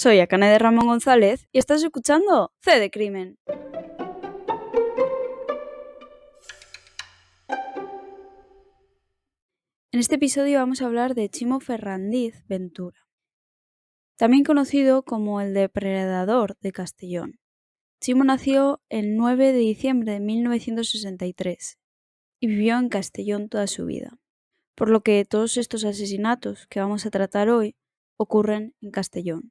[0.00, 3.36] Soy Akane de Ramón González y estás escuchando C de Crimen.
[9.90, 13.08] En este episodio vamos a hablar de Chimo Ferrandiz Ventura,
[14.16, 17.40] también conocido como el depredador de Castellón.
[18.00, 21.76] Chimo nació el 9 de diciembre de 1963
[22.38, 24.16] y vivió en Castellón toda su vida,
[24.76, 27.74] por lo que todos estos asesinatos que vamos a tratar hoy
[28.16, 29.50] ocurren en Castellón.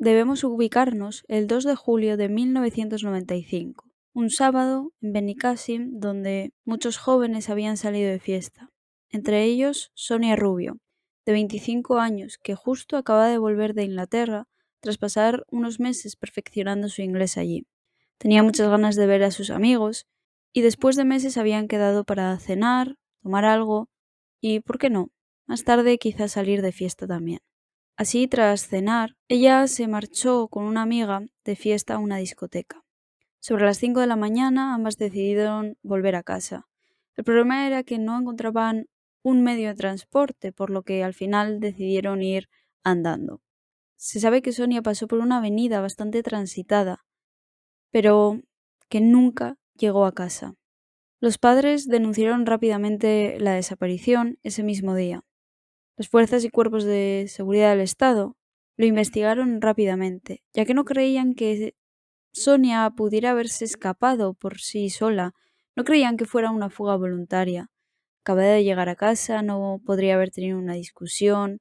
[0.00, 7.50] Debemos ubicarnos el 2 de julio de 1995, un sábado en Benicassim donde muchos jóvenes
[7.50, 8.70] habían salido de fiesta,
[9.10, 10.78] entre ellos Sonia Rubio,
[11.26, 14.44] de 25 años, que justo acaba de volver de Inglaterra
[14.80, 17.66] tras pasar unos meses perfeccionando su inglés allí.
[18.18, 20.06] Tenía muchas ganas de ver a sus amigos
[20.52, 23.88] y después de meses habían quedado para cenar, tomar algo
[24.40, 25.10] y, ¿por qué no?,
[25.48, 27.40] más tarde quizás salir de fiesta también.
[27.98, 32.84] Así, tras cenar, ella se marchó con una amiga de fiesta a una discoteca.
[33.40, 36.68] Sobre las 5 de la mañana ambas decidieron volver a casa.
[37.16, 38.86] El problema era que no encontraban
[39.24, 42.48] un medio de transporte, por lo que al final decidieron ir
[42.84, 43.42] andando.
[43.96, 47.04] Se sabe que Sonia pasó por una avenida bastante transitada,
[47.90, 48.40] pero
[48.88, 50.54] que nunca llegó a casa.
[51.18, 55.24] Los padres denunciaron rápidamente la desaparición ese mismo día.
[55.98, 58.36] Las fuerzas y cuerpos de seguridad del Estado
[58.76, 61.74] lo investigaron rápidamente, ya que no creían que
[62.32, 65.34] Sonia pudiera haberse escapado por sí sola,
[65.74, 67.72] no creían que fuera una fuga voluntaria.
[68.22, 71.58] Acababa de llegar a casa, no podría haber tenido una discusión,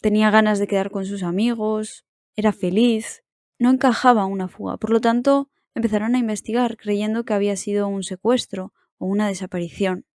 [0.00, 2.04] tenía ganas de quedar con sus amigos,
[2.34, 3.22] era feliz,
[3.60, 4.76] no encajaba una fuga.
[4.76, 10.07] Por lo tanto, empezaron a investigar creyendo que había sido un secuestro o una desaparición.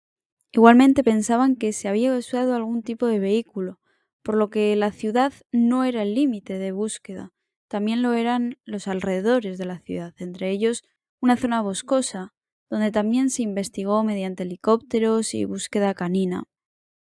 [0.52, 3.80] Igualmente pensaban que se había usado algún tipo de vehículo,
[4.22, 7.32] por lo que la ciudad no era el límite de búsqueda,
[7.68, 10.84] también lo eran los alrededores de la ciudad, entre ellos
[11.22, 12.34] una zona boscosa,
[12.68, 16.44] donde también se investigó mediante helicópteros y búsqueda canina.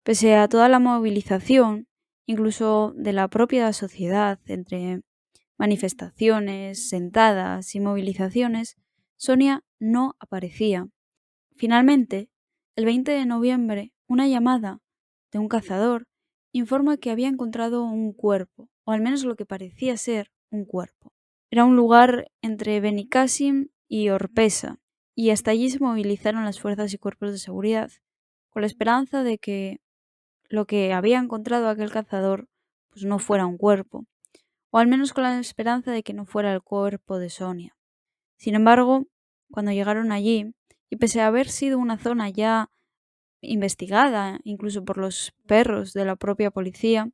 [0.04, 1.88] Pese a toda la movilización,
[2.26, 5.02] incluso de la propia sociedad, entre
[5.58, 8.76] manifestaciones, sentadas y movilizaciones,
[9.16, 10.88] Sonia no aparecía.
[11.56, 12.30] Finalmente,
[12.80, 14.80] el 20 de noviembre, una llamada
[15.34, 16.08] de un cazador
[16.54, 21.12] informa que había encontrado un cuerpo, o al menos lo que parecía ser un cuerpo.
[21.52, 24.78] Era un lugar entre Benicassim y Orpesa,
[25.14, 27.92] y hasta allí se movilizaron las fuerzas y cuerpos de seguridad,
[28.50, 29.82] con la esperanza de que
[30.48, 32.48] lo que había encontrado aquel cazador
[32.92, 34.06] pues no fuera un cuerpo,
[34.72, 37.76] o al menos con la esperanza de que no fuera el cuerpo de Sonia.
[38.38, 39.04] Sin embargo,
[39.52, 40.54] cuando llegaron allí,
[40.90, 42.72] y pese a haber sido una zona ya
[43.42, 47.10] investigada, incluso por los perros de la propia policía,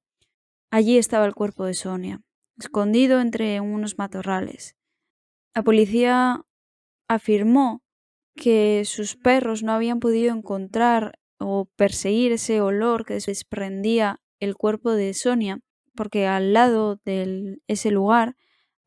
[0.71, 2.21] allí estaba el cuerpo de Sonia,
[2.57, 4.75] escondido entre unos matorrales.
[5.53, 6.45] La policía
[7.07, 7.83] afirmó
[8.35, 14.91] que sus perros no habían podido encontrar o perseguir ese olor que desprendía el cuerpo
[14.91, 15.59] de Sonia
[15.95, 18.35] porque al lado de ese lugar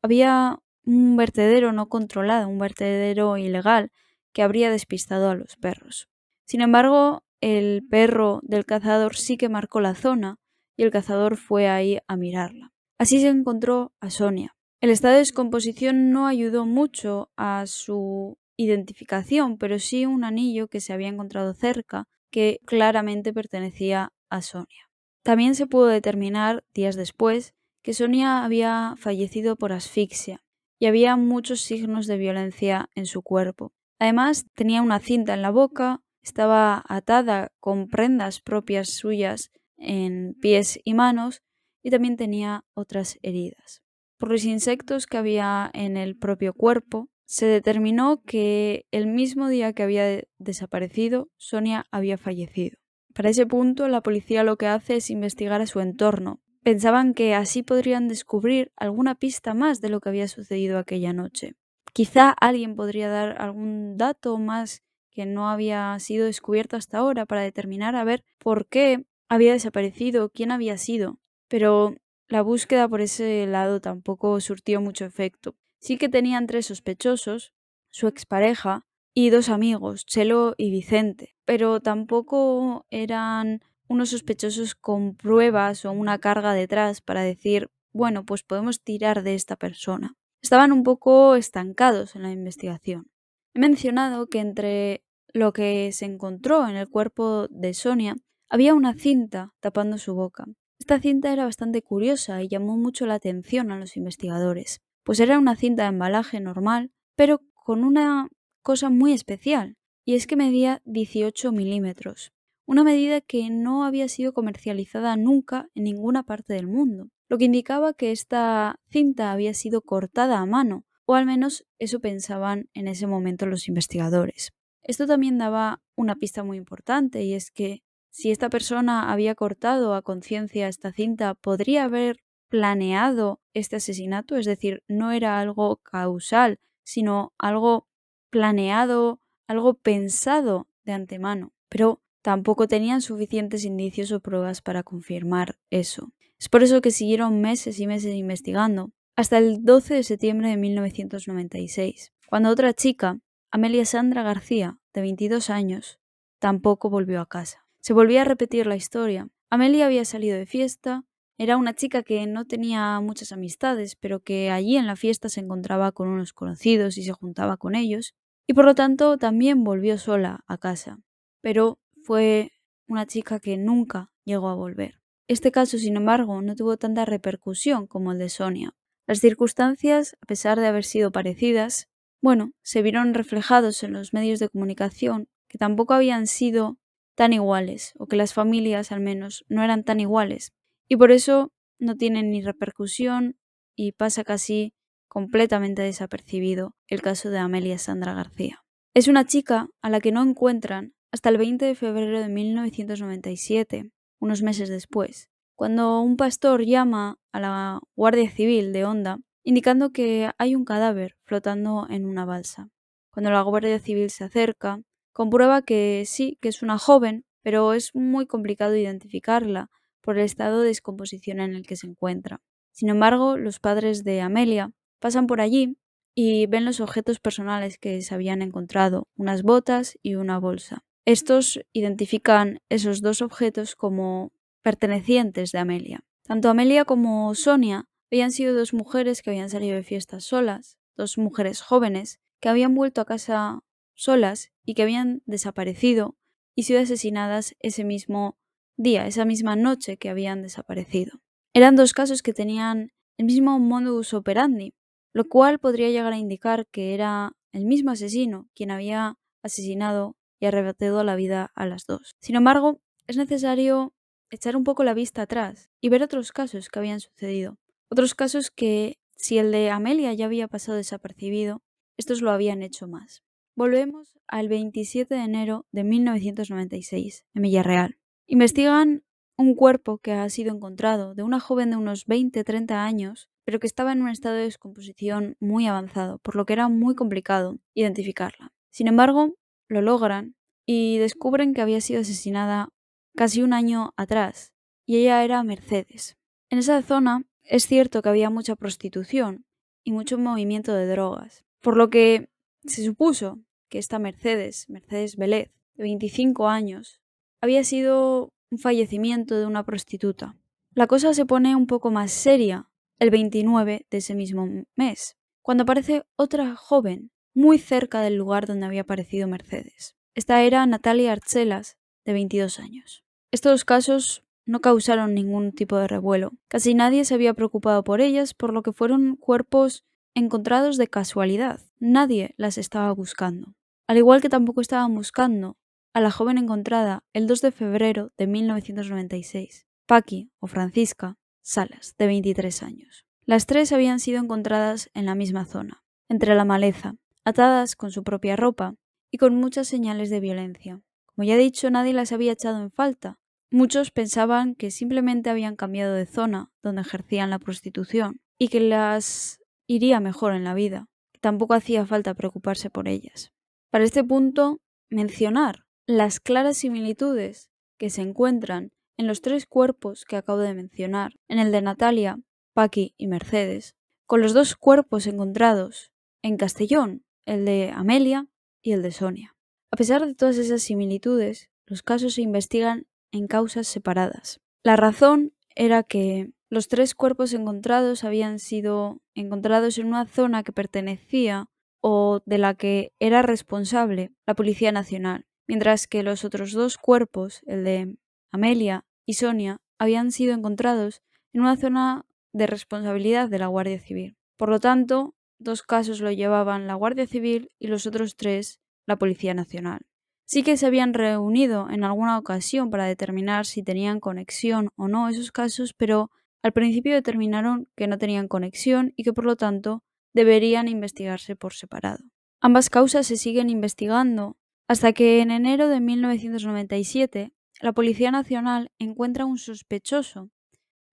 [0.01, 3.91] había un vertedero no controlado, un vertedero ilegal
[4.33, 6.09] que habría despistado a los perros.
[6.45, 10.37] Sin embargo, el perro del cazador sí que marcó la zona
[10.75, 12.71] y el cazador fue ahí a mirarla.
[12.97, 14.55] Así se encontró a Sonia.
[14.81, 20.81] El estado de descomposición no ayudó mucho a su identificación, pero sí un anillo que
[20.81, 24.89] se había encontrado cerca que claramente pertenecía a Sonia.
[25.23, 30.43] También se pudo determinar, días después, que Sonia había fallecido por asfixia
[30.79, 33.73] y había muchos signos de violencia en su cuerpo.
[33.99, 40.79] Además, tenía una cinta en la boca, estaba atada con prendas propias suyas en pies
[40.83, 41.41] y manos
[41.83, 43.81] y también tenía otras heridas.
[44.17, 49.73] Por los insectos que había en el propio cuerpo, se determinó que el mismo día
[49.73, 52.77] que había desaparecido, Sonia había fallecido.
[53.13, 56.41] Para ese punto, la policía lo que hace es investigar a su entorno.
[56.63, 61.53] Pensaban que así podrían descubrir alguna pista más de lo que había sucedido aquella noche.
[61.93, 67.41] Quizá alguien podría dar algún dato más que no había sido descubierto hasta ahora para
[67.41, 71.19] determinar a ver por qué había desaparecido, quién había sido.
[71.47, 71.95] Pero
[72.27, 75.55] la búsqueda por ese lado tampoco surtió mucho efecto.
[75.79, 77.53] Sí que tenían tres sospechosos,
[77.89, 85.83] su expareja, y dos amigos, Chelo y Vicente, pero tampoco eran unos sospechosos con pruebas
[85.85, 90.15] o una carga detrás para decir, bueno, pues podemos tirar de esta persona.
[90.41, 93.11] Estaban un poco estancados en la investigación.
[93.53, 95.03] He mencionado que entre
[95.33, 98.15] lo que se encontró en el cuerpo de Sonia
[98.49, 100.45] había una cinta tapando su boca.
[100.79, 105.37] Esta cinta era bastante curiosa y llamó mucho la atención a los investigadores, pues era
[105.37, 108.29] una cinta de embalaje normal, pero con una
[108.63, 109.75] cosa muy especial,
[110.05, 112.31] y es que medía 18 milímetros,
[112.65, 117.45] una medida que no había sido comercializada nunca en ninguna parte del mundo, lo que
[117.45, 122.87] indicaba que esta cinta había sido cortada a mano, o al menos eso pensaban en
[122.87, 124.51] ese momento los investigadores.
[124.81, 129.93] Esto también daba una pista muy importante, y es que si esta persona había cortado
[129.93, 132.17] a conciencia esta cinta, podría haber
[132.49, 137.87] planeado este asesinato, es decir, no era algo causal, sino algo
[138.31, 141.53] planeado, algo pensado de antemano.
[141.69, 146.11] Pero tampoco tenían suficientes indicios o pruebas para confirmar eso.
[146.39, 150.55] Es por eso que siguieron meses y meses investigando, hasta el 12 de septiembre de
[150.55, 153.19] 1996, cuando otra chica,
[153.51, 155.99] Amelia Sandra García, de 22 años,
[156.39, 157.65] tampoco volvió a casa.
[157.81, 159.27] Se volvía a repetir la historia.
[159.49, 161.03] Amelia había salido de fiesta,
[161.37, 165.41] era una chica que no tenía muchas amistades, pero que allí en la fiesta se
[165.41, 168.13] encontraba con unos conocidos y se juntaba con ellos,
[168.47, 170.99] y por lo tanto también volvió sola a casa.
[171.41, 172.53] Pero fue
[172.87, 174.99] una chica que nunca llegó a volver.
[175.29, 178.73] Este caso, sin embargo, no tuvo tanta repercusión como el de Sonia.
[179.05, 181.87] Las circunstancias, a pesar de haber sido parecidas,
[182.19, 186.79] bueno, se vieron reflejados en los medios de comunicación que tampoco habían sido
[187.15, 190.51] tan iguales, o que las familias al menos no eran tan iguales,
[190.87, 193.37] y por eso no tienen ni repercusión
[193.75, 194.73] y pasa casi
[195.07, 198.63] completamente desapercibido el caso de Amelia Sandra García.
[198.95, 203.91] Es una chica a la que no encuentran hasta el 20 de febrero de 1997,
[204.19, 210.29] unos meses después, cuando un pastor llama a la Guardia Civil de Honda indicando que
[210.37, 212.69] hay un cadáver flotando en una balsa.
[213.11, 214.81] Cuando la Guardia Civil se acerca,
[215.11, 219.69] comprueba que sí, que es una joven, pero es muy complicado identificarla
[220.01, 222.41] por el estado de descomposición en el que se encuentra.
[222.71, 225.77] Sin embargo, los padres de Amelia pasan por allí
[226.15, 230.83] y ven los objetos personales que se habían encontrado, unas botas y una bolsa.
[231.09, 236.05] Estos identifican esos dos objetos como pertenecientes de Amelia.
[236.21, 241.17] Tanto Amelia como Sonia habían sido dos mujeres que habían salido de fiestas solas, dos
[241.17, 243.61] mujeres jóvenes que habían vuelto a casa
[243.95, 246.15] solas y que habían desaparecido
[246.53, 248.37] y sido asesinadas ese mismo
[248.77, 251.23] día, esa misma noche que habían desaparecido.
[251.55, 254.75] Eran dos casos que tenían el mismo modus operandi,
[255.13, 260.45] lo cual podría llegar a indicar que era el mismo asesino quien había asesinado y
[260.45, 262.15] arrebatado la vida a las dos.
[262.19, 263.93] Sin embargo, es necesario
[264.29, 267.57] echar un poco la vista atrás y ver otros casos que habían sucedido.
[267.89, 271.63] Otros casos que, si el de Amelia ya había pasado desapercibido,
[271.97, 273.23] estos lo habían hecho más.
[273.55, 277.97] Volvemos al 27 de enero de 1996, en Villarreal.
[278.27, 279.03] Investigan
[279.37, 283.67] un cuerpo que ha sido encontrado de una joven de unos 20-30 años, pero que
[283.67, 288.53] estaba en un estado de descomposición muy avanzado, por lo que era muy complicado identificarla.
[288.69, 289.33] Sin embargo,
[289.69, 292.69] lo logran y descubren que había sido asesinada
[293.15, 294.53] casi un año atrás,
[294.85, 296.17] y ella era Mercedes.
[296.49, 299.45] En esa zona es cierto que había mucha prostitución
[299.83, 302.29] y mucho movimiento de drogas, por lo que
[302.65, 307.01] se supuso que esta Mercedes, Mercedes Vélez, de 25 años,
[307.41, 310.37] había sido un fallecimiento de una prostituta.
[310.73, 312.69] La cosa se pone un poco más seria
[312.99, 318.65] el 29 de ese mismo mes, cuando aparece otra joven muy cerca del lugar donde
[318.65, 319.95] había aparecido Mercedes.
[320.13, 323.03] Esta era Natalia Arcelas, de 22 años.
[323.31, 326.33] Estos casos no causaron ningún tipo de revuelo.
[326.47, 331.61] Casi nadie se había preocupado por ellas, por lo que fueron cuerpos encontrados de casualidad.
[331.79, 333.55] Nadie las estaba buscando
[333.89, 335.57] al igual que tampoco estaban buscando
[335.95, 342.05] a la joven encontrada el 2 de febrero de 1996, Paqui o Francisca Salas, de
[342.05, 343.07] 23 años.
[343.25, 348.03] Las tres habían sido encontradas en la misma zona, entre la maleza, atadas con su
[348.03, 348.75] propia ropa
[349.11, 350.81] y con muchas señales de violencia.
[351.05, 353.19] Como ya he dicho, nadie las había echado en falta.
[353.51, 359.39] Muchos pensaban que simplemente habían cambiado de zona donde ejercían la prostitución y que las
[359.67, 360.87] iría mejor en la vida.
[361.19, 363.31] Tampoco hacía falta preocuparse por ellas.
[363.71, 370.17] Para este punto, mencionar las claras similitudes que se encuentran en los tres cuerpos que
[370.17, 372.19] acabo de mencionar, en el de Natalia,
[372.53, 378.27] Paqui y Mercedes, con los dos cuerpos encontrados en Castellón, el de Amelia
[378.61, 379.35] y el de Sonia.
[379.71, 384.41] A pesar de todas esas similitudes, los casos se investigan en causas separadas.
[384.63, 390.51] La razón era que los tres cuerpos encontrados habían sido encontrados en una zona que
[390.51, 391.47] pertenecía
[391.81, 397.41] o de la que era responsable la Policía Nacional, mientras que los otros dos cuerpos,
[397.45, 397.95] el de
[398.31, 404.17] Amelia y Sonia, habían sido encontrados en una zona de responsabilidad de la Guardia Civil.
[404.35, 408.97] Por lo tanto, dos casos lo llevaban la Guardia Civil y los otros tres la
[408.97, 409.81] Policía Nacional.
[410.25, 415.09] Sí que se habían reunido en alguna ocasión para determinar si tenían conexión o no
[415.09, 416.11] esos casos, pero
[416.43, 421.53] al principio determinaron que no tenían conexión y que por lo tanto deberían investigarse por
[421.53, 422.03] separado.
[422.41, 429.25] Ambas causas se siguen investigando hasta que en enero de 1997 la Policía Nacional encuentra
[429.25, 430.29] un sospechoso,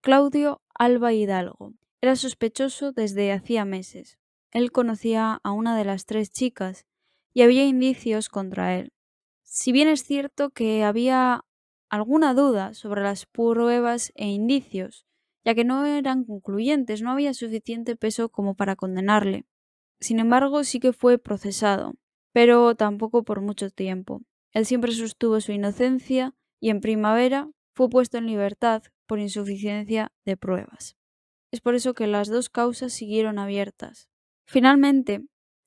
[0.01, 1.73] Claudio Alba Hidalgo.
[2.01, 4.16] Era sospechoso desde hacía meses.
[4.51, 6.85] Él conocía a una de las tres chicas
[7.33, 8.93] y había indicios contra él.
[9.43, 11.45] Si bien es cierto que había
[11.89, 15.05] alguna duda sobre las pruebas e indicios,
[15.45, 19.45] ya que no eran concluyentes, no había suficiente peso como para condenarle.
[19.99, 21.95] Sin embargo, sí que fue procesado,
[22.33, 24.21] pero tampoco por mucho tiempo.
[24.51, 30.35] Él siempre sostuvo su inocencia y en primavera fue puesto en libertad por insuficiencia de
[30.35, 30.97] pruebas.
[31.51, 34.09] Es por eso que las dos causas siguieron abiertas.
[34.47, 35.25] Finalmente,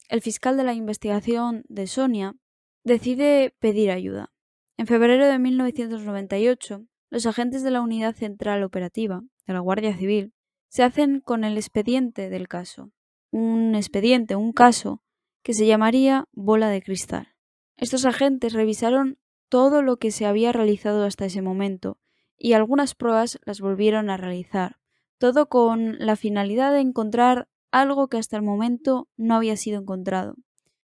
[0.08, 2.34] el fiscal de la investigación de Sonia
[2.82, 4.32] decide pedir ayuda.
[4.78, 10.32] En febrero de 1998, los agentes de la Unidad Central Operativa de la Guardia Civil
[10.68, 12.90] se hacen con el expediente del caso,
[13.30, 15.02] un expediente, un caso,
[15.42, 17.28] que se llamaría bola de cristal.
[17.76, 19.18] Estos agentes revisaron
[19.50, 21.98] todo lo que se había realizado hasta ese momento
[22.38, 24.78] y algunas pruebas las volvieron a realizar,
[25.18, 30.34] todo con la finalidad de encontrar algo que hasta el momento no había sido encontrado.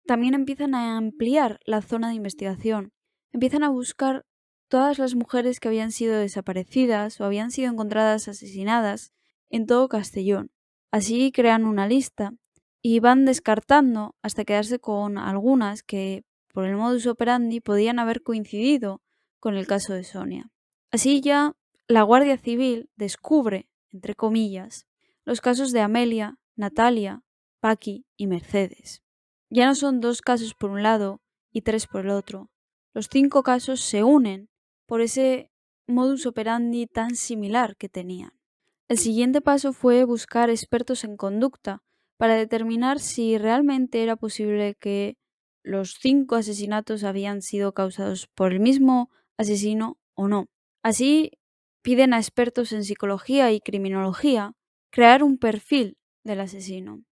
[0.06, 2.92] También empiezan a ampliar la zona de investigación,
[3.32, 4.24] empiezan a buscar
[4.68, 9.12] todas las mujeres que habían sido desaparecidas o habían sido encontradas asesinadas
[9.50, 10.50] en todo Castellón.
[10.90, 12.32] Así crean una lista
[12.82, 19.00] y van descartando hasta quedarse con algunas que, por el modus operandi, podían haber coincidido
[19.40, 20.50] con el caso de Sonia.
[20.90, 21.54] Así ya
[21.88, 24.86] la Guardia Civil descubre, entre comillas,
[25.24, 27.22] los casos de Amelia, Natalia,
[27.60, 29.02] Paqui y Mercedes.
[29.50, 31.20] Ya no son dos casos por un lado
[31.52, 32.50] y tres por el otro.
[32.92, 34.48] Los cinco casos se unen
[34.86, 35.50] por ese
[35.86, 38.32] modus operandi tan similar que tenían.
[38.88, 41.82] El siguiente paso fue buscar expertos en conducta
[42.16, 45.16] para determinar si realmente era posible que
[45.62, 50.46] los cinco asesinatos habían sido causados por el mismo asesino o no.
[50.82, 51.32] Así
[51.82, 54.52] piden a expertos en psicología y criminología
[54.90, 57.04] crear un perfil del asesino.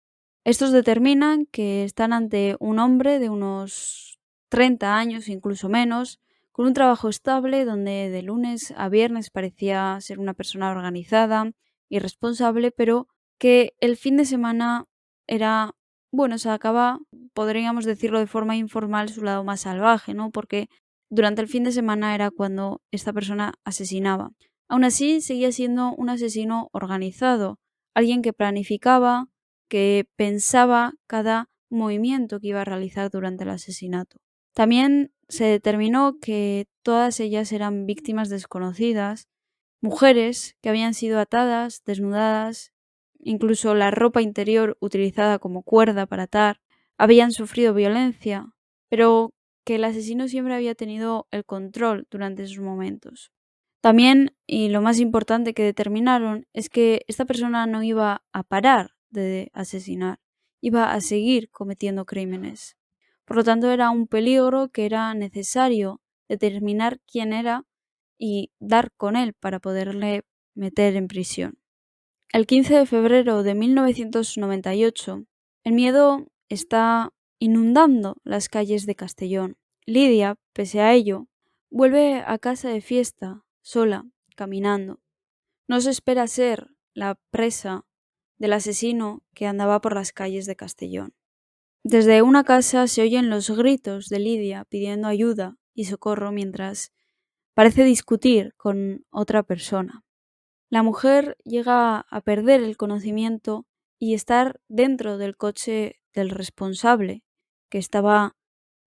[0.44, 6.20] Estos determinan que están ante un hombre de unos 30 años, incluso menos,
[6.52, 11.52] con un trabajo estable donde de lunes a viernes parecía ser una persona organizada
[11.90, 14.86] y responsable, pero que el fin de semana
[15.28, 15.72] era,
[16.12, 17.00] bueno, se acaba,
[17.34, 20.32] podríamos decirlo de forma informal, su lado más salvaje, ¿no?
[20.32, 20.68] Porque
[21.10, 24.32] durante el fin de semana era cuando esta persona asesinaba.
[24.68, 27.60] Aún así, seguía siendo un asesino organizado,
[27.94, 29.28] alguien que planificaba,
[29.70, 34.18] que pensaba cada movimiento que iba a realizar durante el asesinato.
[34.54, 39.28] También se determinó que todas ellas eran víctimas desconocidas,
[39.82, 42.74] mujeres que habían sido atadas, desnudadas,
[43.20, 46.60] incluso la ropa interior utilizada como cuerda para atar,
[46.98, 48.54] habían sufrido violencia,
[48.90, 49.34] pero
[49.64, 53.32] que el asesino siempre había tenido el control durante esos momentos.
[53.82, 58.92] También, y lo más importante que determinaron, es que esta persona no iba a parar
[59.10, 60.20] de asesinar,
[60.62, 62.78] iba a seguir cometiendo crímenes.
[63.26, 67.66] Por lo tanto, era un peligro que era necesario determinar quién era
[68.20, 71.58] y dar con él para poderle meter en prisión.
[72.32, 75.26] El 15 de febrero de 1998,
[75.64, 79.58] el miedo está inundando las calles de Castellón.
[79.86, 81.28] Lidia, pese a ello,
[81.72, 85.02] vuelve a casa de fiesta, sola, caminando.
[85.68, 87.86] No se espera ser la presa
[88.38, 91.14] del asesino que andaba por las calles de Castellón.
[91.84, 96.92] Desde una casa se oyen los gritos de Lidia pidiendo ayuda y socorro mientras
[97.54, 100.04] parece discutir con otra persona.
[100.70, 103.66] La mujer llega a perder el conocimiento
[104.00, 107.24] y estar dentro del coche del responsable
[107.70, 108.36] que estaba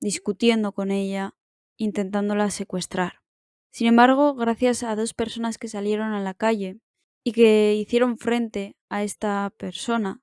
[0.01, 1.35] discutiendo con ella,
[1.77, 3.24] intentándola secuestrar.
[3.75, 6.79] Sin embargo, gracias a dos personas que salieron a la calle
[7.25, 10.23] y que hicieron frente a esta persona,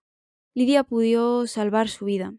[0.54, 2.34] Lidia pudo salvar su vida.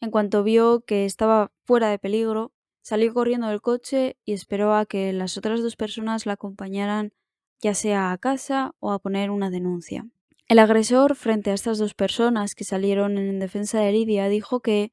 [0.00, 4.86] En cuanto vio que estaba fuera de peligro, salió corriendo del coche y esperó a
[4.86, 7.12] que las otras dos personas la acompañaran
[7.60, 10.06] ya sea a casa o a poner una denuncia.
[10.48, 14.90] El agresor, frente a estas dos personas que salieron en defensa de Lidia, dijo que,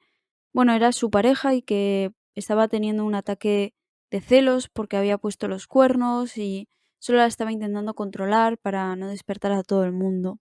[0.51, 3.73] bueno, era su pareja y que estaba teniendo un ataque
[4.13, 9.07] de celos porque había puesto los cuernos y solo la estaba intentando controlar para no
[9.07, 10.39] despertar a todo el mundo.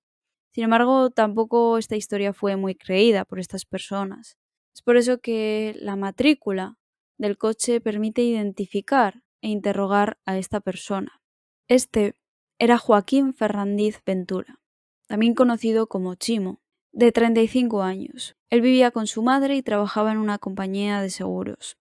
[0.51, 4.37] Sin embargo, tampoco esta historia fue muy creída por estas personas.
[4.75, 6.77] Es por eso que la matrícula
[7.17, 11.23] del coche permite identificar e interrogar a esta persona.
[11.67, 12.15] Este
[12.59, 14.61] era Joaquín Ferrandiz Ventura,
[15.07, 16.61] también conocido como Chimo,
[16.93, 18.37] de 35 años.
[18.51, 21.79] Él vivía con su madre y trabajaba en una compañía de seguros.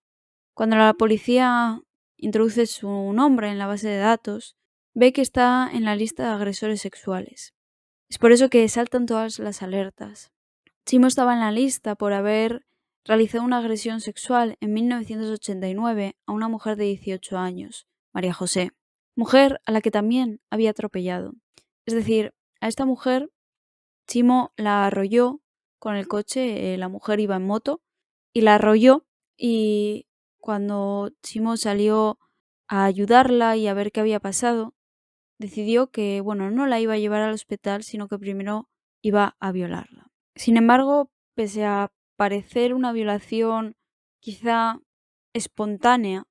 [0.54, 1.80] Cuando la policía
[2.16, 4.56] introduce su nombre en la base de datos,
[4.94, 7.54] ve que está en la lista de agresores sexuales.
[8.08, 10.30] Es por eso que saltan todas las alertas.
[10.84, 12.66] Chimo estaba en la lista por haber
[13.04, 18.72] realizado una agresión sexual en 1989 a una mujer de 18 años, María José,
[19.16, 21.32] mujer a la que también había atropellado.
[21.86, 23.30] Es decir, a esta mujer
[24.06, 25.40] Chimo la arrolló
[25.78, 27.80] con el coche, eh, la mujer iba en moto,
[28.32, 29.06] y la arrolló
[29.36, 30.06] y
[30.42, 32.18] cuando Chimo salió
[32.68, 34.74] a ayudarla y a ver qué había pasado,
[35.38, 38.68] decidió que, bueno, no la iba a llevar al hospital, sino que primero
[39.02, 40.10] iba a violarla.
[40.34, 43.76] Sin embargo, pese a parecer una violación
[44.20, 44.80] quizá
[45.32, 46.24] espontánea,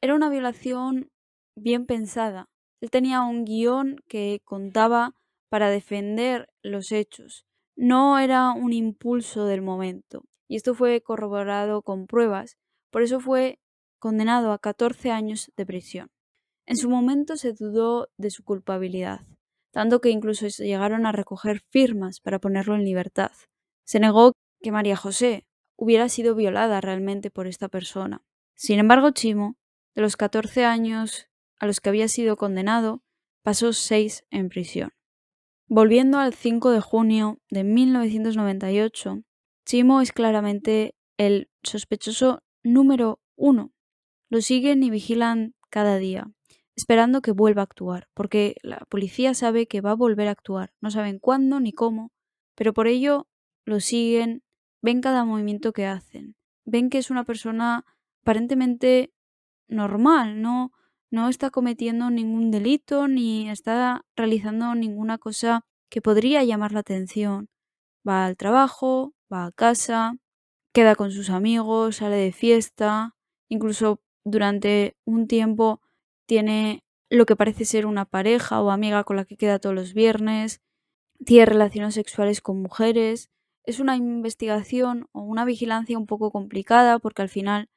[0.00, 1.10] era una violación
[1.56, 2.50] bien pensada.
[2.82, 5.14] Él tenía un guion que contaba
[5.48, 7.46] para defender los hechos.
[7.76, 10.24] No era un impulso del momento.
[10.48, 12.58] Y esto fue corroborado con pruebas.
[12.94, 13.58] Por eso fue
[13.98, 16.12] condenado a 14 años de prisión.
[16.64, 19.26] En su momento se dudó de su culpabilidad,
[19.72, 23.32] tanto que incluso llegaron a recoger firmas para ponerlo en libertad.
[23.82, 25.44] Se negó que María José
[25.76, 28.22] hubiera sido violada realmente por esta persona.
[28.54, 29.56] Sin embargo, Chimo,
[29.96, 31.26] de los 14 años
[31.58, 33.02] a los que había sido condenado,
[33.42, 34.90] pasó seis en prisión.
[35.66, 39.24] Volviendo al 5 de junio de 1998,
[39.66, 43.72] Chimo es claramente el sospechoso número uno.
[44.28, 46.32] Lo siguen y vigilan cada día,
[46.74, 50.72] esperando que vuelva a actuar, porque la policía sabe que va a volver a actuar.
[50.80, 52.10] No saben cuándo ni cómo,
[52.56, 53.28] pero por ello
[53.64, 54.42] lo siguen,
[54.82, 57.84] ven cada movimiento que hacen, ven que es una persona
[58.22, 59.12] aparentemente
[59.68, 60.72] normal, no
[61.14, 67.48] no está cometiendo ningún delito ni está realizando ninguna cosa que podría llamar la atención.
[68.06, 70.16] Va al trabajo, va a casa,
[70.74, 73.14] queda con sus amigos, sale de fiesta,
[73.48, 75.80] incluso durante un tiempo
[76.26, 79.94] tiene lo que parece ser una pareja o amiga con la que queda todos los
[79.94, 80.60] viernes,
[81.24, 83.30] tiene relaciones sexuales con mujeres.
[83.64, 87.68] Es una investigación o una vigilancia un poco complicada porque al final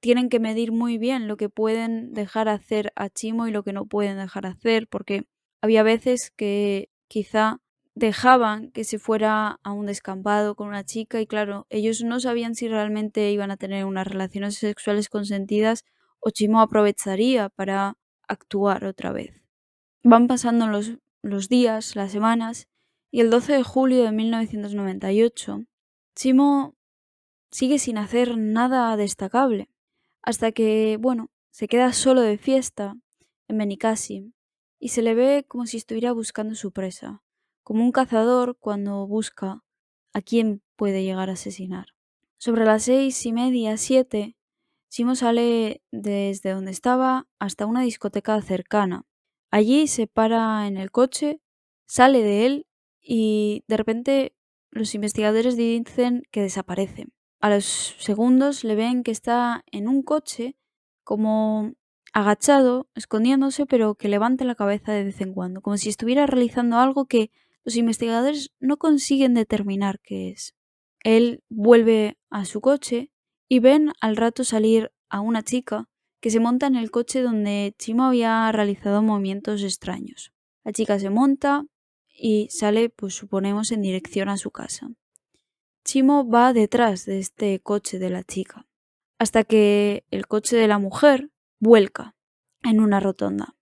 [0.00, 3.72] tienen que medir muy bien lo que pueden dejar hacer a Chimo y lo que
[3.72, 5.24] no pueden dejar hacer, porque
[5.62, 7.61] había veces que quizá
[7.94, 12.54] dejaban que se fuera a un descampado con una chica y claro, ellos no sabían
[12.54, 15.84] si realmente iban a tener unas relaciones sexuales consentidas
[16.20, 19.42] o Chimo aprovecharía para actuar otra vez.
[20.02, 22.68] Van pasando los, los días, las semanas,
[23.10, 25.64] y el 12 de julio de 1998,
[26.14, 26.74] Chimo
[27.50, 29.68] sigue sin hacer nada destacable
[30.22, 32.94] hasta que, bueno, se queda solo de fiesta
[33.48, 34.32] en Benicassim
[34.78, 37.22] y se le ve como si estuviera buscando su presa,
[37.62, 39.62] como un cazador cuando busca
[40.12, 41.86] a quién puede llegar a asesinar.
[42.38, 44.36] Sobre las seis y media, siete,
[44.88, 49.06] Simo sale desde donde estaba hasta una discoteca cercana.
[49.50, 51.40] Allí se para en el coche,
[51.86, 52.66] sale de él
[53.00, 54.34] y de repente
[54.70, 57.06] los investigadores dicen que desaparece
[57.42, 60.56] a los segundos le ven que está en un coche
[61.02, 61.72] como
[62.12, 66.78] agachado, escondiéndose, pero que levanta la cabeza de vez en cuando, como si estuviera realizando
[66.78, 67.32] algo que
[67.64, 70.54] los investigadores no consiguen determinar qué es.
[71.04, 73.10] Él vuelve a su coche
[73.48, 75.88] y ven al rato salir a una chica
[76.20, 80.32] que se monta en el coche donde Chimo había realizado movimientos extraños.
[80.64, 81.66] La chica se monta
[82.14, 84.90] y sale, pues suponemos, en dirección a su casa.
[85.84, 88.66] Chimo va detrás de este coche de la chica,
[89.18, 92.14] hasta que el coche de la mujer vuelca
[92.62, 93.56] en una rotonda.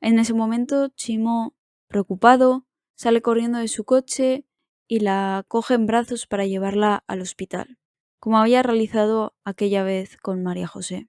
[0.00, 1.54] En ese momento, Chimo,
[1.88, 4.44] preocupado, sale corriendo de su coche
[4.86, 7.78] y la coge en brazos para llevarla al hospital,
[8.20, 11.08] como había realizado aquella vez con María José.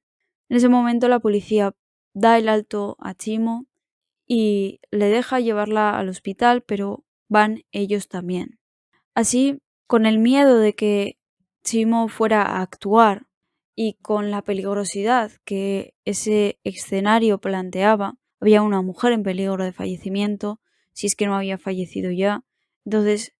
[0.49, 1.75] En ese momento la policía
[2.13, 3.65] da el alto a Chimo
[4.27, 8.59] y le deja llevarla al hospital, pero van ellos también.
[9.13, 11.19] Así con el miedo de que
[11.63, 13.27] Chimo fuera a actuar
[13.75, 20.59] y con la peligrosidad que ese escenario planteaba, había una mujer en peligro de fallecimiento,
[20.95, 22.43] si es que no había fallecido ya.
[22.85, 23.33] Entonces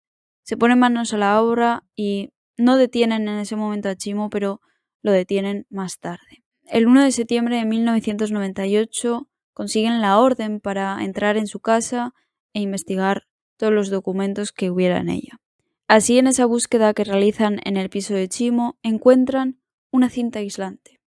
[0.44, 4.62] se ponen manos a la obra y no detienen en ese momento a Chimo, pero
[5.02, 6.44] lo detienen más tarde.
[6.66, 12.14] El 1 de septiembre de 1998, consiguen la orden para entrar en su casa
[12.54, 15.40] e investigar todos los documentos que hubiera en ella.
[15.88, 21.00] Así, en esa búsqueda que realizan en el piso de Chimo, encuentran una cinta aislante.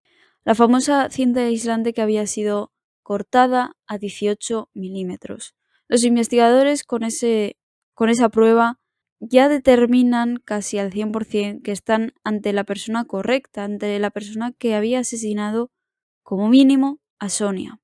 [0.45, 5.58] La famosa cinta aislante que había sido cortada a 18 milímetros.
[5.89, 7.57] Los investigadores con, ese,
[7.95, 8.79] con esa prueba
[9.21, 14.75] ya determinan casi al 100% que están ante la persona correcta, ante la persona que
[14.75, 15.71] había asesinado
[16.23, 17.81] como mínimo a Sonia.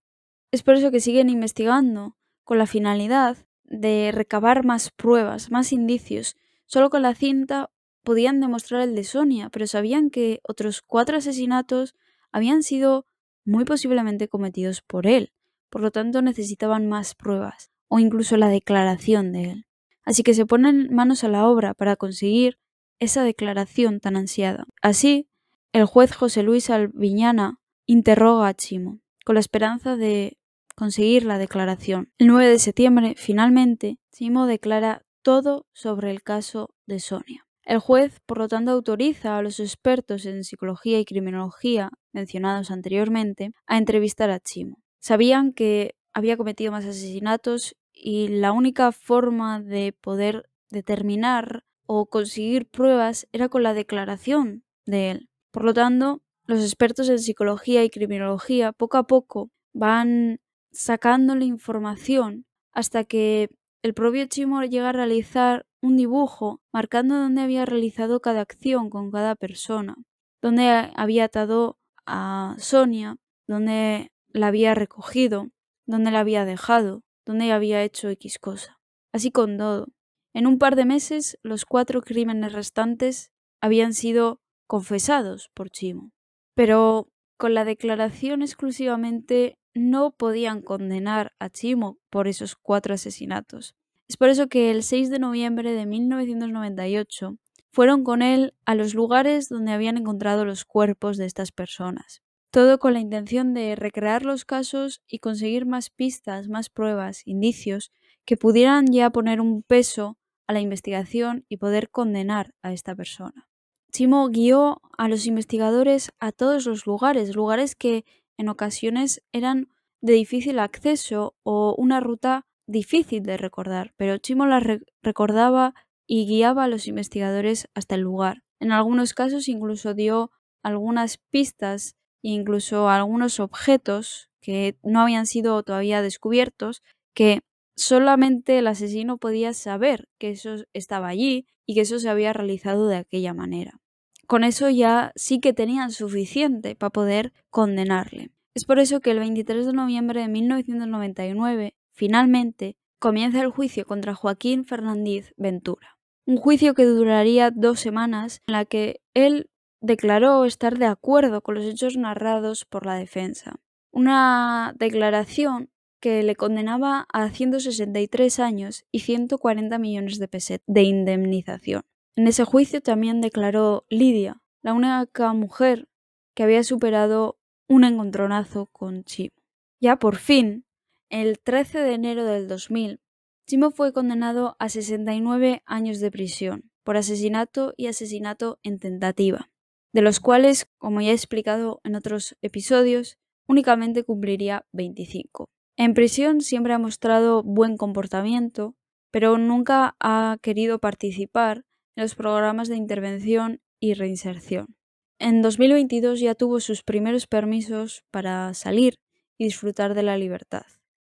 [0.53, 6.37] Es por eso que siguen investigando con la finalidad de recabar más pruebas, más indicios.
[6.67, 7.71] Solo con la cinta
[8.05, 11.95] podían demostrar el de Sonia, pero sabían que otros cuatro asesinatos
[12.31, 13.07] habían sido
[13.45, 15.33] muy posiblemente cometidos por él.
[15.71, 19.67] Por lo tanto, necesitaban más pruebas, o incluso la declaración de él.
[20.05, 22.59] Así que se ponen manos a la obra para conseguir
[22.99, 24.67] esa declaración tan ansiada.
[24.83, 25.29] Así,
[25.73, 30.39] el juez José Luis Alviñana interroga a Chimo, con la esperanza de
[30.75, 32.13] conseguir la declaración.
[32.19, 37.47] El 9 de septiembre, finalmente, Chimo declara todo sobre el caso de Sonia.
[37.65, 43.53] El juez, por lo tanto, autoriza a los expertos en psicología y criminología mencionados anteriormente
[43.67, 44.83] a entrevistar a Chimo.
[45.01, 52.67] Sabían que había cometido más asesinatos y la única forma de poder determinar o conseguir
[52.67, 55.29] pruebas era con la declaración de él.
[55.51, 60.41] Por lo tanto, los expertos en psicología y criminología poco a poco van
[60.73, 63.51] sacándole información hasta que
[63.83, 69.11] el propio Chimo llega a realizar un dibujo marcando dónde había realizado cada acción con
[69.11, 69.97] cada persona,
[70.41, 75.51] dónde había atado a Sonia, dónde la había recogido,
[75.87, 78.79] dónde la había dejado, dónde había hecho X cosa.
[79.13, 79.89] Así con todo.
[80.33, 86.11] En un par de meses los cuatro crímenes restantes habían sido confesados por Chimo.
[86.55, 93.75] Pero con la declaración exclusivamente no podían condenar a Chimo por esos cuatro asesinatos.
[94.09, 97.37] Es por eso que el 6 de noviembre de 1998
[97.73, 102.24] fueron con él a los lugares donde habían encontrado los cuerpos de estas personas.
[102.55, 107.91] Todo con la intención de recrear los casos y conseguir más pistas, más pruebas, indicios
[108.25, 113.49] que pudieran ya poner un peso a la investigación y poder condenar a esta persona.
[113.91, 118.05] Chimo guió a los investigadores a todos los lugares, lugares que
[118.39, 119.67] en ocasiones eran
[120.01, 124.63] de difícil acceso o una ruta difícil de recordar, pero Chimo la
[125.03, 125.75] recordaba
[126.07, 128.45] y guiaba a los investigadores hasta el lugar.
[128.61, 130.31] En algunos casos incluso dio
[130.63, 131.97] algunas pistas
[132.31, 136.83] incluso algunos objetos que no habían sido todavía descubiertos
[137.15, 137.41] que
[137.77, 142.89] solamente el asesino podía saber que eso estaba allí y que eso se había realizado
[142.89, 143.81] de aquella manera.
[144.27, 148.31] Con eso ya sí que tenían suficiente para poder condenarle.
[148.55, 154.15] Es por eso que el 23 de noviembre de 1999, finalmente, comienza el juicio contra
[154.15, 155.99] Joaquín Fernández Ventura.
[156.27, 159.51] Un juicio que duraría dos semanas en la que él
[159.85, 163.61] declaró estar de acuerdo con los hechos narrados por la defensa.
[163.93, 165.71] Una declaración
[166.01, 171.83] que le condenaba a 163 años y 140 millones de pesetas de indemnización.
[172.17, 175.87] En ese juicio también declaró Lidia, la única mujer
[176.35, 179.37] que había superado un encontronazo con Chimo.
[179.81, 180.65] Ya por fin,
[181.11, 183.01] el 13 de enero del 2000,
[183.47, 189.51] Chimo fue condenado a 69 años de prisión por asesinato y asesinato en tentativa,
[189.95, 195.49] de los cuales, como ya he explicado en otros episodios, únicamente cumpliría 25.
[195.77, 198.75] En prisión siempre ha mostrado buen comportamiento,
[199.13, 204.75] pero nunca ha querido participar en los programas de intervención y reinserción.
[205.21, 208.97] En 2022 ya tuvo sus primeros permisos para salir
[209.39, 210.67] y disfrutar de la libertad.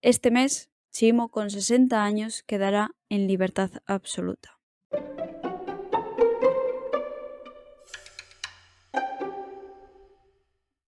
[0.02, 4.60] Este mes, Chimo, con 60 años, quedará en libertad absoluta.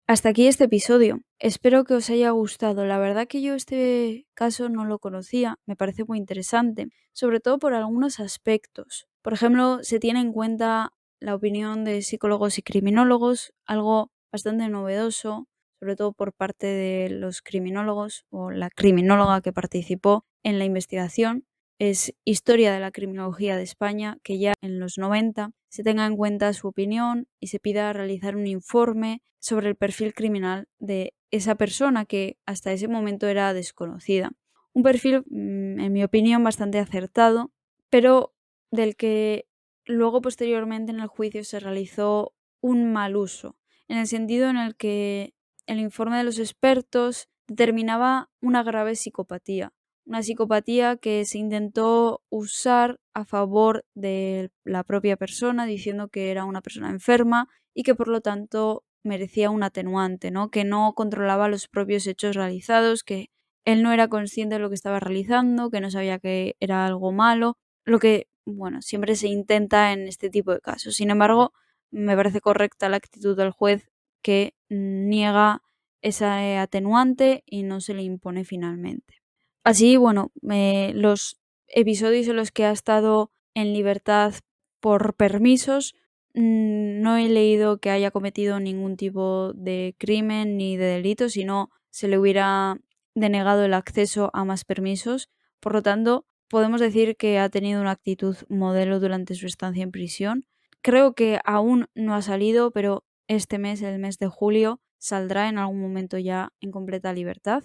[0.10, 1.20] Hasta aquí este episodio.
[1.38, 2.86] Espero que os haya gustado.
[2.86, 7.60] La verdad que yo este caso no lo conocía, me parece muy interesante, sobre todo
[7.60, 9.10] por algunos aspectos.
[9.22, 15.50] Por ejemplo, se tiene en cuenta la opinión de psicólogos y criminólogos, algo bastante novedoso,
[15.82, 21.44] sobre todo por parte de los criminólogos o la criminóloga que participó en la investigación.
[21.80, 26.18] Es historia de la criminología de España que ya en los 90 se tenga en
[26.18, 31.54] cuenta su opinión y se pida realizar un informe sobre el perfil criminal de esa
[31.54, 34.32] persona que hasta ese momento era desconocida.
[34.74, 37.52] Un perfil, mm, en mi opinión, bastante acertado,
[37.92, 38.34] pero
[38.72, 39.48] del que
[39.86, 43.56] luego posteriormente en el juicio se realizó un mal uso,
[43.88, 45.36] en el sentido en el que
[45.68, 49.74] el informe de los expertos determinaba una grave psicopatía,
[50.08, 56.46] una psicopatía que se intentó usar a favor de la propia persona, diciendo que era
[56.46, 60.50] una persona enferma y que por lo tanto merecía un atenuante, ¿no?
[60.50, 63.30] Que no controlaba los propios hechos realizados, que
[63.66, 67.12] él no era consciente de lo que estaba realizando, que no sabía que era algo
[67.12, 70.96] malo, lo que, bueno, siempre se intenta en este tipo de casos.
[70.96, 71.52] Sin embargo,
[71.92, 73.90] me parece correcta la actitud del juez
[74.22, 75.62] que niega
[76.02, 79.27] esa atenuante y no se le impone finalmente.
[79.68, 84.34] Así, bueno, los episodios en los que ha estado en libertad
[84.80, 85.94] por permisos
[86.40, 91.72] Mm, no he leído que haya cometido ningún tipo de crimen ni de delito, sino
[91.90, 92.78] se le hubiera
[93.16, 95.32] denegado el acceso a más permisos.
[95.60, 99.90] Por lo tanto, podemos decir que ha tenido una actitud modelo durante su estancia en
[99.92, 100.46] prisión.
[100.84, 105.58] Creo que aún no ha salido, pero este mes, el mes de julio, saldrá en
[105.58, 107.64] algún momento ya en completa libertad.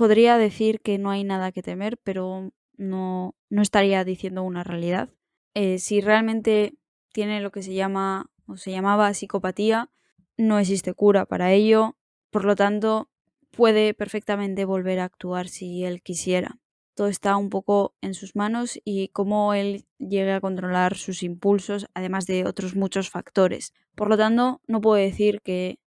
[0.00, 5.10] Podría decir que no hay nada que temer, pero no, no estaría diciendo una realidad.
[5.52, 6.72] Eh, si realmente
[7.12, 9.90] tiene lo que se llama o se llamaba psicopatía,
[10.38, 11.98] no existe cura para ello,
[12.30, 13.10] por lo tanto
[13.50, 16.58] puede perfectamente volver a actuar si él quisiera.
[16.94, 21.88] Todo está un poco en sus manos y cómo él llegue a controlar sus impulsos,
[21.92, 23.74] además de otros muchos factores.
[23.94, 25.78] Por lo tanto, no puedo decir que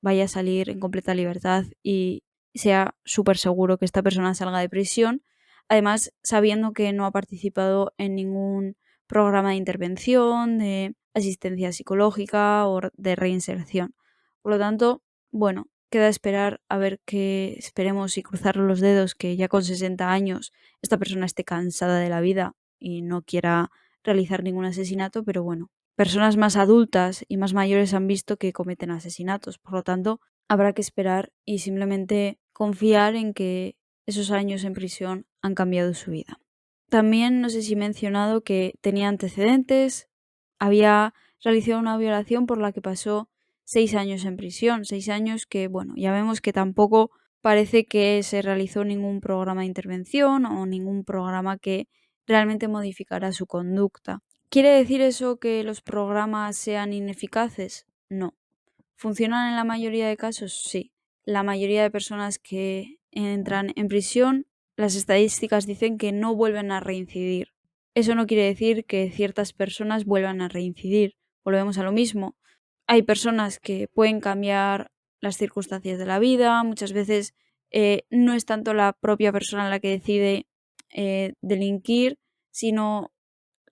[0.00, 2.22] vaya a salir en completa libertad y
[2.54, 5.22] sea súper seguro que esta persona salga de prisión,
[5.68, 12.80] además sabiendo que no ha participado en ningún programa de intervención, de asistencia psicológica o
[12.94, 13.94] de reinserción.
[14.42, 19.36] Por lo tanto, bueno, queda esperar a ver que esperemos y cruzar los dedos que
[19.36, 23.70] ya con 60 años esta persona esté cansada de la vida y no quiera
[24.04, 28.90] realizar ningún asesinato, pero bueno, personas más adultas y más mayores han visto que cometen
[28.90, 34.72] asesinatos, por lo tanto, habrá que esperar y simplemente confiar en que esos años en
[34.72, 36.40] prisión han cambiado su vida.
[36.88, 40.08] También no sé si he mencionado que tenía antecedentes,
[40.58, 43.28] había realizado una violación por la que pasó
[43.64, 47.10] seis años en prisión, seis años que, bueno, ya vemos que tampoco
[47.42, 51.86] parece que se realizó ningún programa de intervención o ningún programa que
[52.26, 54.20] realmente modificara su conducta.
[54.48, 57.86] ¿Quiere decir eso que los programas sean ineficaces?
[58.08, 58.34] No.
[58.98, 60.60] ¿Funcionan en la mayoría de casos?
[60.60, 60.92] Sí.
[61.24, 66.80] La mayoría de personas que entran en prisión las estadísticas dicen que no vuelven a
[66.80, 67.54] reincidir.
[67.94, 71.14] Eso no quiere decir que ciertas personas vuelvan a reincidir.
[71.44, 72.36] Volvemos a lo mismo.
[72.88, 77.34] Hay personas que pueden cambiar las circunstancias de la vida, muchas veces
[77.70, 80.48] eh, no es tanto la propia persona la que decide
[80.90, 82.18] eh, delinquir,
[82.50, 83.12] sino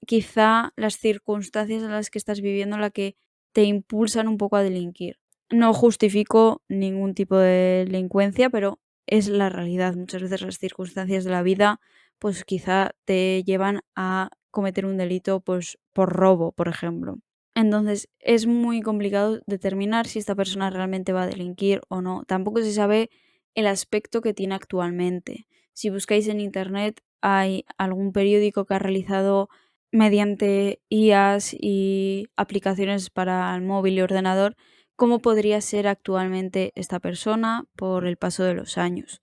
[0.06, 3.16] quizá las circunstancias en las que estás viviendo la que
[3.56, 5.16] te impulsan un poco a delinquir.
[5.48, 9.94] No justifico ningún tipo de delincuencia, pero es la realidad.
[9.94, 11.80] Muchas veces las circunstancias de la vida
[12.18, 17.16] pues quizá te llevan a cometer un delito pues por robo, por ejemplo.
[17.54, 22.24] Entonces es muy complicado determinar si esta persona realmente va a delinquir o no.
[22.26, 23.08] Tampoco se sabe
[23.54, 25.46] el aspecto que tiene actualmente.
[25.72, 29.48] Si buscáis en internet hay algún periódico que ha realizado
[29.96, 34.56] mediante IAS y aplicaciones para el móvil y ordenador
[34.94, 39.22] cómo podría ser actualmente esta persona por el paso de los años.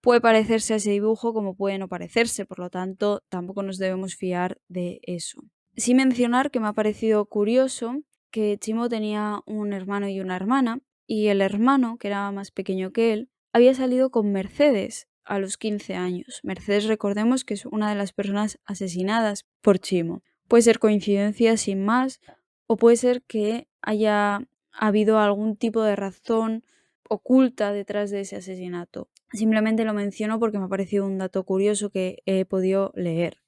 [0.00, 4.14] Puede parecerse a ese dibujo como puede no parecerse, por lo tanto tampoco nos debemos
[4.14, 5.42] fiar de eso.
[5.76, 10.80] Sí mencionar que me ha parecido curioso que Chimo tenía un hermano y una hermana,
[11.06, 15.56] y el hermano, que era más pequeño que él, había salido con Mercedes a los
[15.56, 16.40] 15 años.
[16.42, 20.22] Mercedes, recordemos que es una de las personas asesinadas por Chimo.
[20.48, 22.20] Puede ser coincidencia sin más,
[22.66, 24.40] o puede ser que haya
[24.72, 26.64] ha habido algún tipo de razón
[27.08, 29.08] oculta detrás de ese asesinato.
[29.32, 33.38] Simplemente lo menciono porque me ha parecido un dato curioso que he podido leer.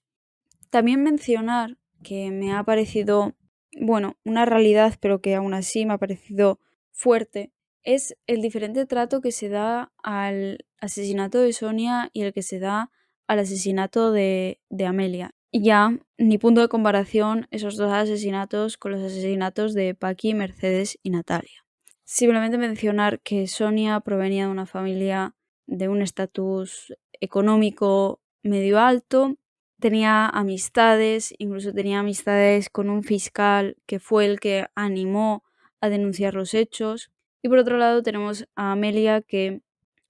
[0.70, 3.34] También mencionar que me ha parecido,
[3.80, 7.52] bueno, una realidad, pero que aún así me ha parecido fuerte,
[7.84, 12.58] es el diferente trato que se da al asesinato de Sonia y el que se
[12.58, 12.90] da
[13.26, 19.02] al asesinato de, de Amelia ya ni punto de comparación esos dos asesinatos con los
[19.02, 21.64] asesinatos de Paqui, Mercedes y Natalia.
[22.04, 25.34] Simplemente mencionar que Sonia provenía de una familia
[25.66, 29.36] de un estatus económico medio alto,
[29.78, 35.44] tenía amistades, incluso tenía amistades con un fiscal que fue el que animó
[35.80, 37.10] a denunciar los hechos.
[37.42, 39.60] Y por otro lado tenemos a Amelia que,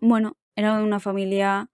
[0.00, 1.70] bueno, era de una familia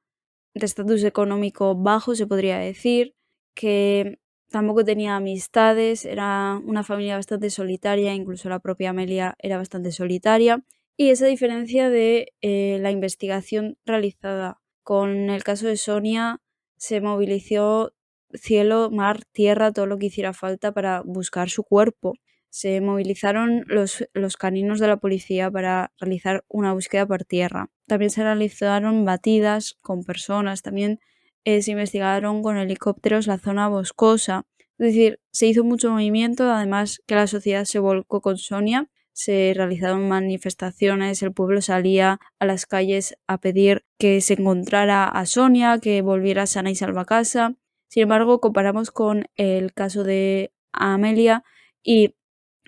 [0.55, 3.15] de estatus económico bajo, se podría decir,
[3.55, 4.19] que
[4.51, 10.65] tampoco tenía amistades, era una familia bastante solitaria, incluso la propia Amelia era bastante solitaria
[10.97, 14.61] y esa diferencia de eh, la investigación realizada.
[14.85, 16.41] Con el caso de Sonia
[16.77, 17.93] se movilizó
[18.33, 22.15] cielo, mar, tierra, todo lo que hiciera falta para buscar su cuerpo.
[22.51, 27.71] Se movilizaron los, los caninos de la policía para realizar una búsqueda por tierra.
[27.87, 31.01] También se realizaron batidas con personas, también
[31.45, 34.45] eh, se investigaron con helicópteros la zona boscosa.
[34.79, 39.53] Es decir, se hizo mucho movimiento, además que la sociedad se volcó con Sonia, se
[39.57, 45.79] realizaron manifestaciones, el pueblo salía a las calles a pedir que se encontrara a Sonia,
[45.81, 47.57] que volviera sana y salva a casa.
[47.89, 51.43] Sin embargo, comparamos con el caso de Amelia
[51.83, 52.15] y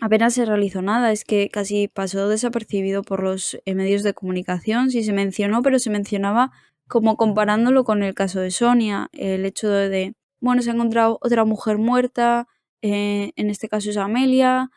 [0.00, 4.90] apenas se realizó nada, es que casi pasó desapercibido por los eh, medios de comunicación,
[4.90, 6.52] sí se mencionó, pero se mencionaba
[6.88, 11.44] como comparándolo con el caso de Sonia, el hecho de, bueno, se ha encontrado otra
[11.44, 12.48] mujer muerta,
[12.82, 14.70] eh, en este caso es Amelia,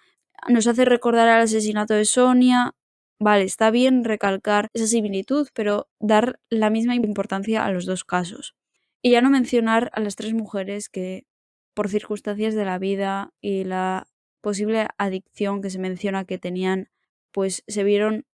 [0.49, 2.73] nos hace recordar al asesinato de Sonia.
[3.19, 8.55] Vale, está bien recalcar esa similitud, pero dar la misma importancia a los dos casos.
[9.01, 11.25] Y ya no mencionar a las tres mujeres que,
[11.73, 14.07] por circunstancias de la vida y la
[14.43, 16.89] posible adicción que se menciona que tenían,
[17.31, 18.25] pues se vieron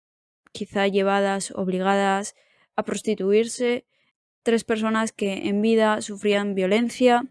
[0.51, 2.35] quizá llevadas, obligadas
[2.75, 3.85] a prostituirse.
[4.41, 7.29] Tres personas que en vida sufrían violencia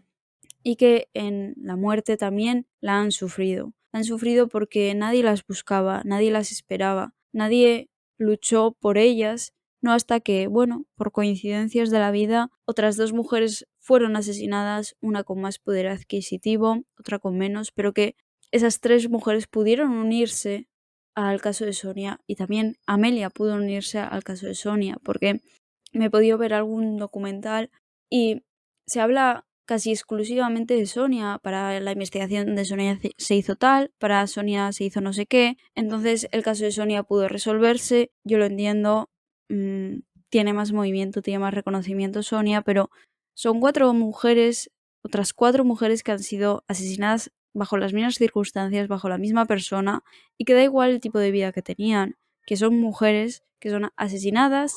[0.63, 3.73] y que en la muerte también la han sufrido.
[3.91, 10.21] Han sufrido porque nadie las buscaba, nadie las esperaba, nadie luchó por ellas, no hasta
[10.21, 15.59] que, bueno, por coincidencias de la vida, otras dos mujeres fueron asesinadas, una con más
[15.59, 18.15] poder adquisitivo, otra con menos, pero que
[18.51, 20.67] esas tres mujeres pudieron unirse
[21.15, 25.41] al caso de Sonia y también Amelia pudo unirse al caso de Sonia, porque
[25.93, 27.71] me he podido ver algún documental
[28.09, 28.43] y
[28.87, 31.39] se habla casi exclusivamente de Sonia.
[31.43, 35.57] Para la investigación de Sonia se hizo tal, para Sonia se hizo no sé qué.
[35.75, 38.11] Entonces el caso de Sonia pudo resolverse.
[38.23, 39.09] Yo lo entiendo.
[39.49, 42.89] Mm, tiene más movimiento, tiene más reconocimiento Sonia, pero
[43.35, 44.71] son cuatro mujeres,
[45.03, 50.03] otras cuatro mujeres que han sido asesinadas bajo las mismas circunstancias, bajo la misma persona,
[50.37, 53.91] y que da igual el tipo de vida que tenían, que son mujeres que son
[53.97, 54.73] asesinadas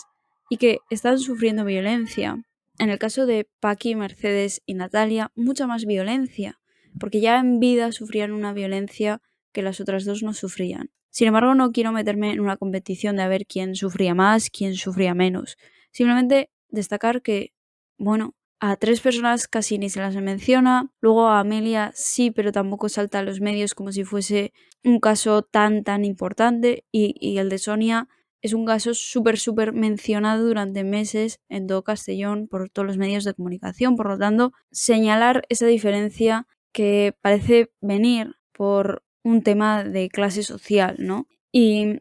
[0.50, 2.44] y que están sufriendo violencia
[2.78, 6.60] en el caso de Paqui, Mercedes y Natalia, mucha más violencia,
[6.98, 9.20] porque ya en vida sufrían una violencia
[9.52, 10.90] que las otras dos no sufrían.
[11.10, 14.74] Sin embargo, no quiero meterme en una competición de a ver quién sufría más, quién
[14.74, 15.58] sufría menos.
[15.90, 17.52] Simplemente destacar que,
[17.98, 22.88] bueno, a tres personas casi ni se las menciona, luego a Amelia sí, pero tampoco
[22.88, 24.52] salta a los medios como si fuese
[24.84, 28.06] un caso tan, tan importante, y, el de Sonia
[28.40, 33.24] es un caso súper, súper mencionado durante meses en todo Castellón por todos los medios
[33.24, 33.96] de comunicación.
[33.96, 40.94] Por lo tanto, señalar esa diferencia que parece venir por un tema de clase social,
[41.00, 41.26] ¿no?
[41.50, 41.98] Y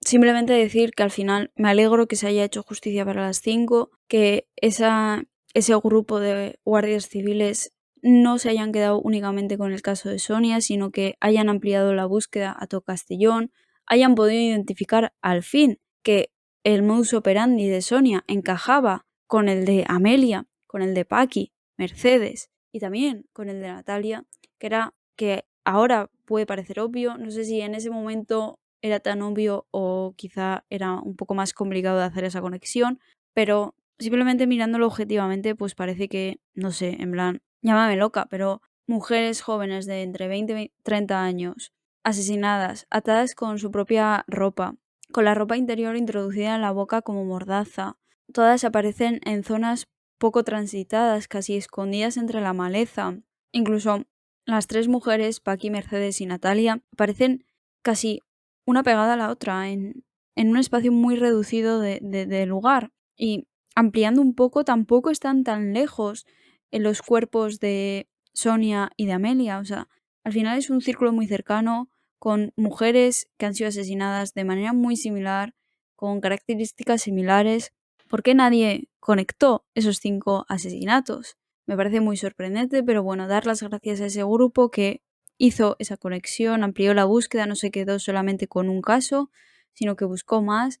[0.00, 3.92] simplemente decir que al final me alegro que se haya hecho justicia para las cinco,
[4.08, 10.08] que esa, ese grupo de guardias civiles no se hayan quedado únicamente con el caso
[10.08, 13.52] de Sonia, sino que hayan ampliado la búsqueda a todo Castellón,
[13.86, 16.30] hayan podido identificar al fin que
[16.64, 22.50] el modus operandi de Sonia encajaba con el de Amelia, con el de Paqui, Mercedes
[22.72, 24.24] y también con el de Natalia,
[24.58, 29.22] que era que ahora puede parecer obvio, no sé si en ese momento era tan
[29.22, 32.98] obvio o quizá era un poco más complicado de hacer esa conexión,
[33.32, 39.40] pero simplemente mirándolo objetivamente, pues parece que, no sé, en plan, llámame loca, pero mujeres
[39.42, 41.72] jóvenes de entre 20 y 30 años
[42.04, 44.74] asesinadas, atadas con su propia ropa,
[45.12, 47.96] con la ropa interior introducida en la boca como mordaza.
[48.32, 49.86] Todas aparecen en zonas
[50.18, 53.18] poco transitadas, casi escondidas entre la maleza.
[53.52, 54.04] Incluso
[54.44, 57.44] las tres mujeres, Paqui, Mercedes y Natalia, aparecen
[57.82, 58.20] casi
[58.64, 62.90] una pegada a la otra, en, en un espacio muy reducido de, de lugar.
[63.16, 66.26] Y ampliando un poco, tampoco están tan lejos
[66.70, 69.58] en los cuerpos de Sonia y de Amelia.
[69.58, 69.88] O sea,
[70.24, 74.72] al final es un círculo muy cercano, con mujeres que han sido asesinadas de manera
[74.72, 75.54] muy similar,
[75.96, 77.72] con características similares.
[78.08, 81.36] ¿Por qué nadie conectó esos cinco asesinatos?
[81.66, 85.02] Me parece muy sorprendente, pero bueno, dar las gracias a ese grupo que
[85.36, 89.30] hizo esa conexión, amplió la búsqueda, no se quedó solamente con un caso,
[89.72, 90.80] sino que buscó más,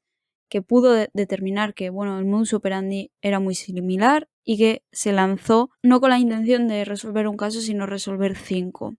[0.52, 5.70] que pudo determinar que bueno, el modus operandi era muy similar y que se lanzó
[5.82, 8.94] no con la intención de resolver un caso, sino resolver cinco.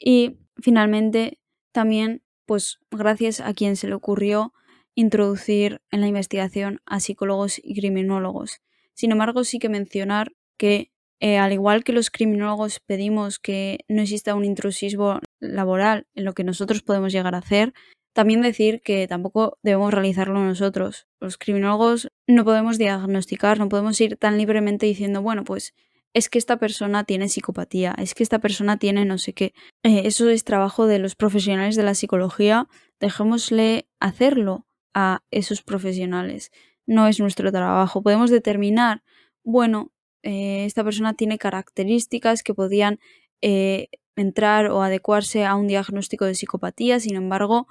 [0.00, 1.38] Y finalmente
[1.70, 4.52] también, pues gracias a quien se le ocurrió
[4.96, 8.60] introducir en la investigación a psicólogos y criminólogos.
[8.92, 10.90] Sin embargo, sí que mencionar que,
[11.20, 16.32] eh, al igual que los criminólogos pedimos que no exista un intrusismo laboral en lo
[16.32, 17.74] que nosotros podemos llegar a hacer,
[18.16, 21.06] También decir que tampoco debemos realizarlo nosotros.
[21.20, 25.74] Los criminólogos no podemos diagnosticar, no podemos ir tan libremente diciendo, bueno, pues
[26.14, 29.52] es que esta persona tiene psicopatía, es que esta persona tiene no sé qué.
[29.82, 32.68] Eh, eso es trabajo de los profesionales de la psicología.
[33.00, 36.52] Dejémosle hacerlo a esos profesionales.
[36.86, 38.02] No es nuestro trabajo.
[38.02, 39.02] Podemos determinar,
[39.44, 39.92] bueno,
[40.22, 42.98] eh, esta persona tiene características que podían
[43.42, 47.66] eh, entrar o adecuarse a un diagnóstico de psicopatía, sin embargo,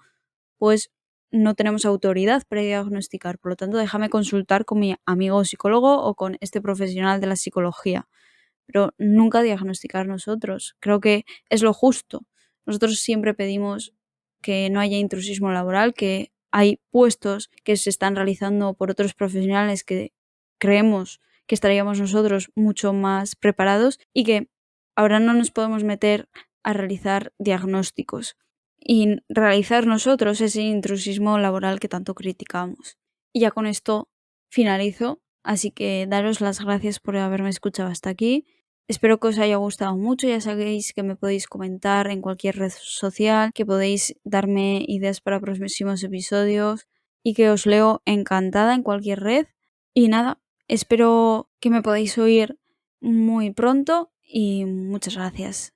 [0.57, 0.91] pues
[1.31, 3.39] no tenemos autoridad para diagnosticar.
[3.39, 7.35] Por lo tanto, déjame consultar con mi amigo psicólogo o con este profesional de la
[7.35, 8.07] psicología
[8.65, 10.75] pero nunca diagnosticar nosotros.
[10.79, 12.25] Creo que es lo justo.
[12.65, 13.93] Nosotros siempre pedimos
[14.41, 19.83] que no haya intrusismo laboral, que hay puestos que se están realizando por otros profesionales
[19.83, 20.13] que
[20.57, 24.49] creemos que estaríamos nosotros mucho más preparados y que
[24.95, 26.27] ahora no nos podemos meter
[26.63, 28.35] a realizar diagnósticos
[28.86, 32.97] y realizar nosotros ese intrusismo laboral que tanto criticamos.
[33.33, 34.07] Y ya con esto
[34.49, 38.45] finalizo, así que daros las gracias por haberme escuchado hasta aquí
[38.88, 42.71] Espero que os haya gustado mucho, ya sabéis que me podéis comentar en cualquier red
[42.71, 46.88] social, que podéis darme ideas para próximos episodios
[47.23, 49.47] y que os leo encantada en cualquier red.
[49.95, 52.59] Y nada, espero que me podáis oír
[53.01, 55.73] muy pronto y muchas gracias.